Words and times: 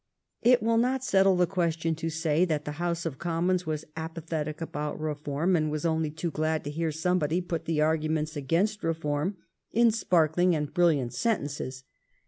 It 0.41 0.63
will 0.63 0.79
not 0.79 1.03
settle 1.03 1.35
the 1.35 1.45
question 1.45 1.93
to 1.93 2.09
say 2.09 2.43
that 2.45 2.65
the 2.65 2.71
House 2.81 3.05
of 3.05 3.19
Commons 3.19 3.67
was 3.67 3.85
apathetic 3.95 4.59
about 4.59 4.99
reform, 4.99 5.55
and 5.55 5.69
was 5.69 5.85
only 5.85 6.09
too 6.09 6.31
glad 6.31 6.63
to 6.63 6.71
hear 6.71 6.91
somebody 6.91 7.39
put 7.39 7.65
the 7.65 7.77
argu 7.77 8.09
ments 8.09 8.35
against 8.35 8.83
reform 8.83 9.37
in 9.71 9.91
sparkling 9.91 10.55
and 10.55 10.73
brilliant 10.73 11.13
sen 11.13 11.43
tences. 11.43 11.83